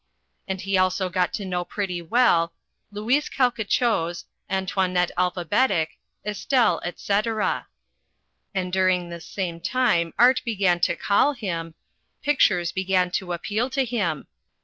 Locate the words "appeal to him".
13.33-14.25